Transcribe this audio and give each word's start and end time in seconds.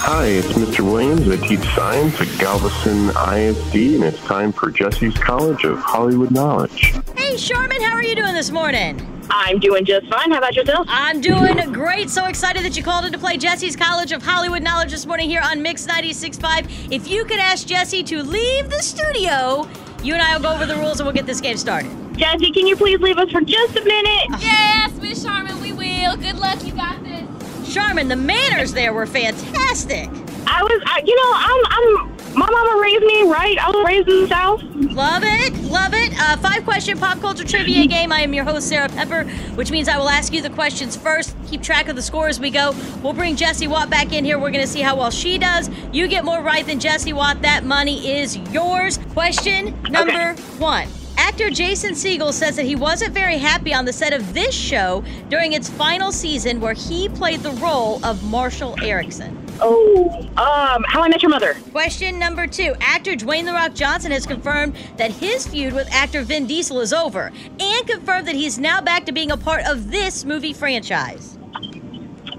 Hi, 0.00 0.26
it's 0.26 0.46
Mr. 0.48 0.80
Williams. 0.80 1.28
I 1.28 1.36
teach 1.46 1.60
science 1.74 2.18
at 2.20 2.38
Galveston 2.38 3.08
ISD, 3.10 3.96
and 3.96 4.04
it's 4.04 4.20
time 4.20 4.52
for 4.52 4.70
Jessie's 4.70 5.14
College 5.14 5.64
of 5.64 5.78
Hollywood 5.78 6.30
Knowledge. 6.30 6.94
Hey, 7.16 7.34
Sharmin, 7.34 7.82
how 7.82 7.92
are 7.92 8.02
you 8.02 8.14
doing 8.14 8.32
this 8.32 8.50
morning? 8.50 8.96
I'm 9.28 9.58
doing 9.58 9.84
just 9.84 10.06
fine. 10.06 10.30
How 10.30 10.38
about 10.38 10.54
yourself? 10.54 10.86
I'm 10.88 11.20
doing 11.20 11.72
great. 11.72 12.08
So 12.08 12.26
excited 12.26 12.64
that 12.64 12.76
you 12.76 12.82
called 12.82 13.04
in 13.06 13.12
to 13.12 13.18
play 13.18 13.36
Jessie's 13.36 13.76
College 13.76 14.12
of 14.12 14.22
Hollywood 14.22 14.62
Knowledge 14.62 14.92
this 14.92 15.04
morning 15.04 15.28
here 15.28 15.42
on 15.44 15.60
Mix 15.60 15.86
96.5. 15.86 16.92
If 16.92 17.08
you 17.08 17.24
could 17.24 17.40
ask 17.40 17.66
Jessie 17.66 18.04
to 18.04 18.22
leave 18.22 18.70
the 18.70 18.80
studio, 18.80 19.68
you 20.02 20.14
and 20.14 20.22
I 20.22 20.36
will 20.36 20.42
go 20.44 20.54
over 20.54 20.64
the 20.64 20.76
rules 20.76 21.00
and 21.00 21.06
we'll 21.06 21.14
get 21.14 21.26
this 21.26 21.40
game 21.40 21.56
started. 21.58 21.90
Jessie, 22.16 22.52
can 22.52 22.66
you 22.66 22.76
please 22.76 23.00
leave 23.00 23.18
us 23.18 23.30
for 23.30 23.40
just 23.42 23.76
a 23.76 23.84
minute? 23.84 24.40
Yes, 24.40 24.96
Miss 25.02 25.24
Sharmin, 25.24 25.60
we 25.60 25.72
will. 25.72 26.16
Good 26.16 26.38
luck. 26.38 26.64
You 26.64 26.72
got 26.72 27.02
this. 27.04 27.67
Sharmin, 27.78 28.08
the 28.08 28.16
manners 28.16 28.72
there 28.72 28.92
were 28.92 29.06
fantastic. 29.06 30.08
I 30.46 30.62
was, 30.62 30.82
I, 30.84 31.02
you 31.06 31.14
know, 31.14 31.32
I'm, 31.34 31.66
I'm, 31.70 32.36
my 32.36 32.50
mama 32.50 32.80
raised 32.82 33.04
me 33.04 33.22
right. 33.22 33.56
I 33.56 33.70
was 33.70 33.86
raised 33.86 34.08
in 34.08 34.22
the 34.22 34.26
South. 34.28 34.62
Love 34.74 35.22
it, 35.24 35.54
love 35.70 35.94
it. 35.94 36.12
Uh, 36.18 36.36
five 36.38 36.64
question 36.64 36.98
pop 36.98 37.20
culture 37.20 37.44
trivia 37.44 37.86
game. 37.96 38.10
I 38.10 38.22
am 38.22 38.34
your 38.34 38.44
host, 38.44 38.68
Sarah 38.68 38.88
Pepper, 38.88 39.24
which 39.54 39.70
means 39.70 39.88
I 39.88 39.96
will 39.96 40.08
ask 40.08 40.32
you 40.32 40.42
the 40.42 40.50
questions 40.50 40.96
first. 40.96 41.36
Keep 41.46 41.62
track 41.62 41.88
of 41.88 41.94
the 41.94 42.02
score 42.02 42.26
as 42.26 42.40
we 42.40 42.50
go. 42.50 42.74
We'll 43.00 43.12
bring 43.12 43.36
Jessie 43.36 43.68
Watt 43.68 43.90
back 43.90 44.12
in 44.12 44.24
here. 44.24 44.38
We're 44.40 44.50
going 44.50 44.64
to 44.64 44.70
see 44.70 44.80
how 44.80 44.96
well 44.96 45.12
she 45.12 45.38
does. 45.38 45.70
You 45.92 46.08
get 46.08 46.24
more 46.24 46.42
right 46.42 46.66
than 46.66 46.80
Jessie 46.80 47.12
Watt. 47.12 47.42
That 47.42 47.64
money 47.64 48.10
is 48.18 48.36
yours. 48.52 48.98
Question 49.12 49.80
number 49.88 50.34
one. 50.58 50.88
Actor 51.18 51.50
Jason 51.50 51.94
Segel 51.94 52.32
says 52.32 52.54
that 52.54 52.64
he 52.64 52.76
wasn't 52.76 53.12
very 53.12 53.38
happy 53.38 53.74
on 53.74 53.84
the 53.84 53.92
set 53.92 54.12
of 54.12 54.32
this 54.32 54.54
show 54.54 55.02
during 55.28 55.52
its 55.52 55.68
final 55.68 56.12
season 56.12 56.60
where 56.60 56.74
he 56.74 57.08
played 57.08 57.40
the 57.40 57.50
role 57.52 58.02
of 58.04 58.22
Marshall 58.22 58.76
Erickson. 58.80 59.36
Oh, 59.60 60.20
um, 60.36 60.84
How 60.86 61.02
I 61.02 61.08
Met 61.08 61.20
Your 61.20 61.30
Mother. 61.30 61.54
Question 61.72 62.20
number 62.20 62.46
two. 62.46 62.72
Actor 62.80 63.14
Dwayne 63.16 63.44
The 63.44 63.52
Rock 63.52 63.74
Johnson 63.74 64.12
has 64.12 64.26
confirmed 64.26 64.76
that 64.96 65.10
his 65.10 65.44
feud 65.44 65.72
with 65.72 65.92
actor 65.92 66.22
Vin 66.22 66.46
Diesel 66.46 66.78
is 66.80 66.92
over 66.92 67.32
and 67.58 67.88
confirmed 67.88 68.28
that 68.28 68.36
he's 68.36 68.56
now 68.56 68.80
back 68.80 69.04
to 69.06 69.12
being 69.12 69.32
a 69.32 69.36
part 69.36 69.66
of 69.66 69.90
this 69.90 70.24
movie 70.24 70.52
franchise. 70.52 71.36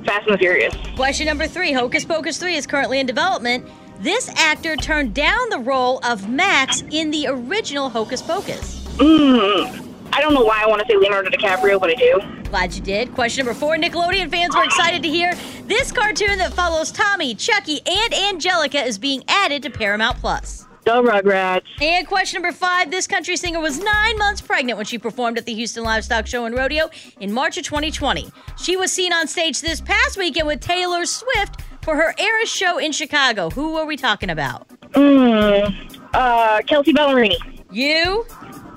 Fast 0.06 0.26
and 0.26 0.34
the 0.34 0.38
Furious. 0.38 0.74
Question 0.96 1.26
number 1.26 1.48
three. 1.48 1.74
Hocus 1.74 2.06
Pocus 2.06 2.38
3 2.38 2.56
is 2.56 2.66
currently 2.66 3.00
in 3.00 3.06
development. 3.06 3.68
This 4.00 4.30
actor 4.38 4.78
turned 4.78 5.14
down 5.14 5.50
the 5.50 5.60
role 5.60 6.00
of 6.06 6.30
Max 6.30 6.84
in 6.90 7.12
the 7.12 7.28
original 7.28 7.90
Hocus 7.90 8.22
Pocus. 8.22 8.86
Mm, 8.96 9.94
I 10.14 10.22
don't 10.22 10.34
know 10.34 10.46
why 10.46 10.64
I 10.64 10.68
want 10.68 10.82
to 10.82 10.88
say 10.88 10.96
Leonardo 10.96 11.30
DiCaprio, 11.30 11.78
but 11.82 11.90
I 11.90 11.96
do. 11.96 12.22
Glad 12.46 12.74
you 12.74 12.82
did. 12.82 13.14
Question 13.14 13.46
number 13.46 13.60
four. 13.60 13.76
Nickelodeon 13.76 14.32
fans 14.32 14.56
were 14.56 14.64
excited 14.64 15.04
to 15.04 15.10
hear 15.10 15.34
this 15.66 15.92
cartoon 15.92 16.38
that 16.38 16.54
follows 16.54 16.94
Tommy, 16.94 17.36
Chucky, 17.36 17.82
and 17.86 18.14
Angelica 18.14 18.82
is 18.82 18.98
being 18.98 19.22
added 19.28 19.64
to 19.64 19.70
Paramount 19.70 20.18
Plus. 20.20 20.66
Go 20.86 21.04
Rugrats. 21.04 21.66
And 21.82 22.08
question 22.08 22.42
number 22.42 22.58
five. 22.58 22.92
This 22.92 23.06
country 23.06 23.36
singer 23.36 23.60
was 23.60 23.84
nine 23.84 24.18
months 24.18 24.40
pregnant 24.40 24.78
when 24.78 24.86
she 24.86 24.98
performed 24.98 25.38
at 25.38 25.46
the 25.46 25.54
Houston 25.54 25.84
Livestock 25.84 26.26
Show 26.26 26.46
and 26.46 26.56
Rodeo 26.56 26.90
in 27.20 27.34
March 27.34 27.58
of 27.58 27.66
2020. 27.66 28.32
She 28.58 28.78
was 28.78 28.94
seen 28.94 29.12
on 29.12 29.28
stage 29.28 29.60
this 29.60 29.82
past 29.82 30.18
weekend 30.18 30.48
with 30.48 30.62
Taylor 30.62 31.06
Swift 31.06 31.60
for 31.82 31.96
her 31.96 32.14
Eras 32.20 32.50
show 32.50 32.78
in 32.78 32.92
Chicago. 32.92 33.50
Who 33.50 33.76
are 33.78 33.86
we 33.86 33.98
talking 33.98 34.30
about? 34.30 34.68
Mm, 34.94 36.00
uh, 36.14 36.62
Kelsea 36.64 36.94
Ballerini. 36.94 37.38
You 37.72 38.26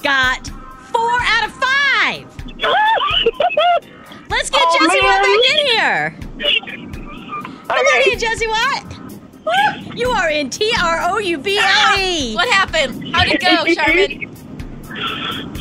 got 0.03 0.47
four 0.93 1.11
out 1.23 1.45
of 1.47 1.53
five. 1.53 2.27
Let's 4.29 4.51
get 4.51 4.61
Oh, 4.65 4.79
Jessie 4.79 5.01
Watt 5.03 5.23
man. 5.23 5.41
back 5.41 5.45
in 5.51 5.67
here. 5.67 6.19
Come 7.69 7.79
on 7.87 8.13
in, 8.13 8.19
Jessie 8.19 8.47
Watt. 8.47 8.85
Woo! 9.45 9.95
You 9.97 10.09
are 10.11 10.31
in 10.31 10.51
T 10.51 10.73
R 10.81 11.01
O 11.11 11.19
U 11.19 11.39
B 11.39 11.59
L 11.61 11.99
E. 11.99 12.35
What 12.37 12.49
happened? 12.49 13.15
How'd 13.15 13.29
it 13.29 13.41
go, 13.41 13.65
Sharmin? 13.65 14.29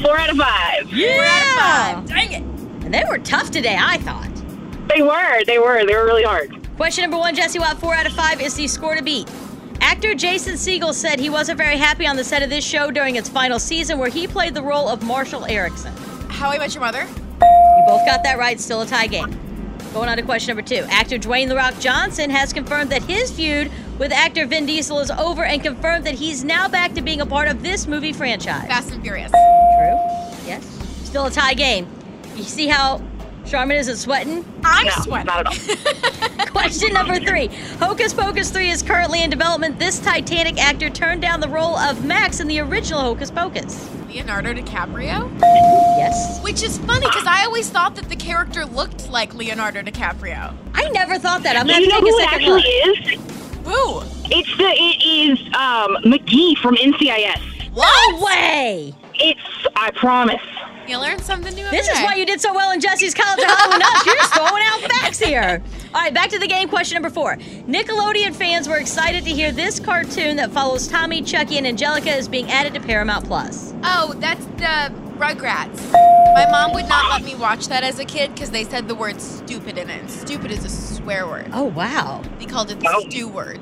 Four 0.02 0.18
out 0.20 0.30
of 0.30 0.38
five. 0.38 0.92
Yeah. 0.94 2.04
Dang 2.06 2.32
it. 2.32 2.44
And 2.86 2.94
they 2.94 3.04
were 3.10 3.18
tough 3.20 3.50
today, 3.52 3.78
I 3.80 3.98
thought. 3.98 4.30
They 4.88 5.02
were. 5.02 5.44
They 5.46 5.58
were. 5.58 5.86
They 5.86 5.96
were 5.96 6.06
really 6.06 6.24
hard. 6.24 6.61
Question 6.82 7.04
number 7.04 7.20
one, 7.20 7.36
Jessie 7.36 7.60
Watt, 7.60 7.80
four 7.80 7.94
out 7.94 8.08
of 8.08 8.14
five 8.14 8.42
is 8.42 8.56
the 8.56 8.68
score 8.68 8.96
to 8.96 9.04
beat. 9.04 9.30
Actor 9.82 10.16
Jason 10.16 10.56
Segel 10.56 10.96
said 10.96 11.20
he 11.20 11.30
wasn't 11.30 11.60
very 11.60 11.78
happy 11.78 12.08
on 12.08 12.16
the 12.16 12.24
set 12.24 12.42
of 12.42 12.50
this 12.50 12.66
show 12.66 12.90
during 12.90 13.18
its 13.18 13.30
final 13.30 13.60
season 13.60 14.00
where 14.00 14.10
he 14.10 14.26
played 14.26 14.56
the 14.56 14.64
role 14.64 14.90
of 14.90 15.04
Marshall 15.04 15.46
Erickson. 15.46 15.94
How 16.28 16.50
I 16.50 16.58
Met 16.58 16.74
Your 16.74 16.82
Mother? 16.82 17.04
You 17.04 17.84
both 17.86 18.04
got 18.08 18.24
that 18.24 18.40
right, 18.40 18.60
still 18.60 18.82
a 18.82 18.88
tie 18.88 19.06
game. 19.06 19.30
Going 19.94 20.10
on 20.10 20.18
to 20.18 20.24
question 20.24 20.56
number 20.56 20.68
two. 20.68 20.84
Actor 20.90 21.20
Dwayne 21.20 21.50
The 21.50 21.56
Rock 21.56 21.80
Johnson 21.80 22.32
has 22.32 22.52
confirmed 22.52 22.90
that 22.90 23.04
his 23.04 23.32
feud 23.32 23.72
with 24.00 24.12
actor 24.12 24.48
Vin 24.48 24.66
Diesel 24.66 25.02
is 25.02 25.12
over 25.12 25.44
and 25.46 25.62
confirmed 25.62 26.04
that 26.08 26.16
he's 26.16 26.44
now 26.44 26.68
back 26.68 26.96
to 26.96 27.04
being 27.04 27.22
a 27.22 27.28
part 27.28 27.48
of 27.48 27.62
this 27.62 27.86
movie 27.86 28.12
franchise. 28.12 28.66
Fast 28.66 28.92
and 28.92 29.04
Furious. 29.04 29.30
True. 29.30 30.48
Yes. 30.48 30.66
Still 31.04 31.28
a 31.28 31.32
tie 31.32 31.54
game. 31.54 31.88
You 32.36 32.42
see 32.42 32.66
how 32.66 33.04
Sharmin 33.52 33.78
isn't 33.80 33.98
sweating? 33.98 34.46
I'm 34.64 34.86
No, 34.86 34.92
sweating. 35.02 35.26
not 35.26 35.46
at 35.46 35.48
all. 36.40 36.46
Question 36.48 36.94
number 36.94 37.20
three. 37.20 37.48
Hocus 37.80 38.14
Pocus 38.14 38.50
3 38.50 38.70
is 38.70 38.82
currently 38.82 39.24
in 39.24 39.30
development. 39.30 39.78
This 39.78 40.00
Titanic 40.00 40.58
actor 40.58 40.90
turned 40.90 41.22
down 41.22 41.42
the 41.42 41.50
role 41.50 41.76
of 41.78 42.06
Max 42.06 42.40
in 42.40 42.48
the 42.48 42.60
original 42.60 43.02
Hocus 43.02 43.30
Pocus. 43.30 43.90
Leonardo 44.08 44.54
DiCaprio? 44.54 45.30
Yes. 45.42 46.42
Which 46.44 46.64
is 46.64 46.78
funny 46.80 47.06
because 47.08 47.26
I 47.28 47.44
always 47.46 47.70
thought 47.70 47.96
that 47.96 48.08
the 48.10 48.16
character 48.16 48.66
looked 48.66 49.10
like 49.10 49.34
Leonardo 49.36 49.82
DiCaprio. 49.82 50.54
I 50.74 50.88
never 50.90 51.18
thought 51.20 51.44
that. 51.44 51.58
I'm 51.58 51.68
Do 51.68 51.74
going 51.74 51.84
you 51.84 51.90
to 51.90 52.00
know 52.00 52.02
take 52.02 52.10
who 52.10 52.18
a 52.18 52.22
it 52.22 52.30
second 52.30 52.54
actually 52.54 52.82
look. 52.86 53.14
is? 53.14 53.20
Who? 53.66 54.38
It's 54.38 54.58
the. 54.58 54.64
It 54.64 55.04
is 55.06 55.40
um 55.56 55.98
McGee 56.06 56.58
from 56.58 56.76
NCIS. 56.76 57.76
No 57.76 58.24
way! 58.26 58.94
It's. 59.22 59.68
I 59.76 59.92
promise. 59.92 60.42
You 60.88 60.98
learn 61.00 61.20
something 61.20 61.54
new 61.54 61.64
every 61.64 61.78
This 61.78 61.88
is 61.88 61.98
day. 61.98 62.04
why 62.04 62.16
you 62.16 62.26
did 62.26 62.42
so 62.42 62.54
well 62.54 62.72
in 62.72 62.82
Jessie's 62.82 63.14
College 63.14 63.40
of 63.40 63.46
Halloween 63.46 63.80
Knowledge. 63.80 64.06
You're 64.06 64.16
just 64.16 64.34
throwing 64.34 64.64
out 64.66 64.80
facts 64.92 65.20
here. 65.20 65.62
All 65.94 66.02
right, 66.02 66.14
back 66.14 66.30
to 66.32 66.40
the 66.40 66.48
game. 66.48 66.68
Question 66.68 66.96
number 66.96 67.10
four. 67.10 67.36
Nickelodeon 67.38 68.36
fans 68.36 68.68
were 68.68 68.78
excited 68.78 69.24
to 69.26 69.30
hear 69.30 69.52
this 69.52 69.80
cartoon 69.80 70.38
that 70.38 70.52
follows 70.52 70.88
Tommy, 70.88 71.22
Chucky, 71.22 71.58
and 71.58 71.68
Angelica 71.68 72.14
is 72.16 72.28
being 72.28 72.50
added 72.52 72.74
to 72.74 72.80
Paramount 72.82 73.26
Plus. 73.26 73.74
Oh, 73.84 74.14
that's 74.18 74.44
the 74.58 74.92
Rugrats. 75.18 75.92
My 76.34 76.48
mom 76.50 76.74
would 76.74 76.90
not 76.90 77.12
let 77.12 77.24
me 77.24 77.36
watch 77.36 77.68
that 77.68 77.84
as 77.84 78.00
a 78.00 78.06
kid 78.06 78.34
because 78.34 78.50
they 78.50 78.64
said 78.64 78.88
the 78.88 78.96
word 78.96 79.22
stupid 79.22 79.78
in 79.78 79.90
it. 79.90 80.00
And 80.00 80.10
stupid 80.10 80.50
is 80.52 80.66
a 80.66 80.70
swear 80.70 81.28
word. 81.28 81.48
Oh, 81.54 81.66
wow. 81.66 82.24
They 82.40 82.46
called 82.48 82.72
it 82.72 82.80
the 82.80 82.90
Oh. 82.92 83.08
stew 83.08 83.28
word. 83.28 83.60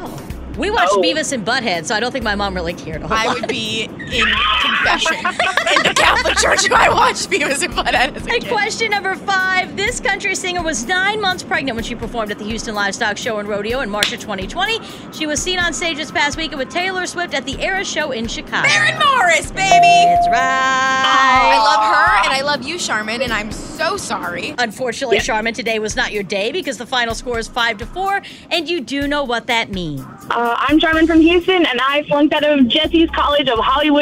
Oh. 0.00 0.18
We 0.56 0.70
watched 0.70 0.92
Oh. 0.94 1.02
Beavis 1.02 1.32
and 1.32 1.44
Butthead, 1.46 1.84
so 1.84 1.94
I 1.94 2.00
don't 2.00 2.12
think 2.12 2.24
my 2.24 2.34
mom 2.34 2.54
really 2.54 2.72
cared 2.74 3.02
a 3.02 3.08
whole 3.08 3.16
I 3.16 3.26
lot. 3.26 3.40
would 3.40 3.48
be 3.48 3.88
in 4.12 4.26
confession 4.60 5.16
in 5.16 5.82
the 5.82 5.94
Catholic 5.96 6.36
Church 6.36 6.64
if 6.66 6.72
I 6.72 6.88
watched 6.90 7.30
Beavis 7.30 7.62
and 7.62 7.72
Butthead 7.72 8.16
as 8.16 8.26
a 8.26 8.30
And 8.32 8.46
question 8.46 8.90
number 8.90 9.14
five. 9.14 9.76
This 9.76 10.00
country 10.00 10.34
singer 10.34 10.62
was 10.62 10.86
nine 10.86 11.20
months 11.20 11.42
pregnant 11.42 11.76
when 11.76 11.84
she 11.84 11.94
performed 11.94 12.30
at 12.30 12.38
the 12.38 12.44
Houston 12.44 12.74
Livestock 12.74 13.16
Show 13.16 13.38
and 13.38 13.48
Rodeo 13.48 13.80
in 13.80 13.88
March 13.90 14.12
of 14.12 14.20
2020. 14.20 14.80
She 15.12 15.26
was 15.26 15.40
seen 15.40 15.58
on 15.58 15.72
stage 15.72 15.96
this 15.96 16.10
past 16.10 16.36
weekend 16.36 16.58
with 16.58 16.70
Taylor 16.70 17.06
Swift 17.06 17.34
at 17.34 17.46
the 17.46 17.60
Era 17.60 17.84
Show 17.84 18.12
in 18.12 18.26
Chicago. 18.26 18.68
Maren 18.68 18.98
Morris, 18.98 19.50
baby! 19.50 19.86
It's 19.86 20.26
right. 20.28 20.36
I 20.36 21.58
love 21.58 21.94
her 21.94 22.24
and 22.24 22.32
I 22.32 22.42
love 22.42 22.62
you, 22.62 22.76
Sharmin, 22.76 23.22
and 23.22 23.32
I'm 23.32 23.50
so 23.50 23.96
sorry. 23.96 24.54
Unfortunately, 24.58 25.18
Sharmin, 25.18 25.54
today 25.54 25.78
was 25.78 25.96
not 25.96 26.12
your 26.12 26.22
day 26.22 26.52
because 26.52 26.76
the 26.78 26.86
final 26.86 27.14
score 27.14 27.38
is 27.38 27.48
five 27.48 27.78
to 27.78 27.86
four, 27.86 28.20
and 28.50 28.68
you 28.68 28.80
do 28.80 29.08
know 29.08 29.24
what 29.24 29.46
that 29.46 29.70
means. 29.70 30.02
Uh, 30.30 30.54
I'm 30.58 30.78
Sharmin 30.78 31.06
from 31.06 31.20
Houston, 31.20 31.64
and 31.66 31.80
I 31.80 32.02
flunked 32.04 32.34
out 32.34 32.44
of 32.44 32.68
Jessie's 32.68 33.10
College 33.10 33.48
of 33.48 33.58
Hollywood 33.58 34.01